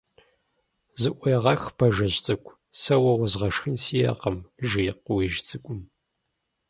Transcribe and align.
Зыӏуегъэх, 1.01 1.61
Бажэжь 1.77 2.19
цӏыкӏу, 2.25 2.59
сэ 2.81 2.95
уэ 3.01 3.11
уэзгъэшхын 3.19 3.75
сиӏэкъым,- 3.83 4.37
жи 4.67 4.83
Къуиижь 5.05 5.39
Цӏыкӏум. 5.47 5.81